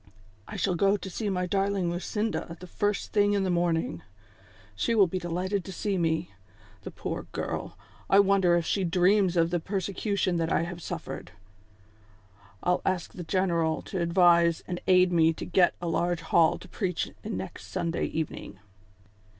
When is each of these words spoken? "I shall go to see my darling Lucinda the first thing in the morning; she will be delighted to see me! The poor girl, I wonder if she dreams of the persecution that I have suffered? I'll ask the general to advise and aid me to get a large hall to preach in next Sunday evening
"I 0.47 0.55
shall 0.55 0.73
go 0.73 0.97
to 0.97 1.09
see 1.11 1.29
my 1.29 1.45
darling 1.45 1.91
Lucinda 1.91 2.57
the 2.59 2.65
first 2.65 3.13
thing 3.13 3.33
in 3.33 3.43
the 3.43 3.51
morning; 3.51 4.01
she 4.75 4.95
will 4.95 5.05
be 5.05 5.19
delighted 5.19 5.63
to 5.63 5.71
see 5.71 5.95
me! 5.95 6.31
The 6.81 6.89
poor 6.89 7.27
girl, 7.33 7.77
I 8.09 8.19
wonder 8.19 8.55
if 8.55 8.65
she 8.65 8.83
dreams 8.83 9.37
of 9.37 9.51
the 9.51 9.59
persecution 9.59 10.37
that 10.37 10.51
I 10.51 10.63
have 10.63 10.81
suffered? 10.81 11.33
I'll 12.63 12.81
ask 12.83 13.13
the 13.13 13.21
general 13.21 13.83
to 13.83 14.01
advise 14.01 14.63
and 14.67 14.81
aid 14.87 15.11
me 15.11 15.33
to 15.33 15.45
get 15.45 15.75
a 15.79 15.87
large 15.87 16.21
hall 16.21 16.57
to 16.57 16.67
preach 16.67 17.11
in 17.23 17.37
next 17.37 17.67
Sunday 17.67 18.05
evening 18.05 18.57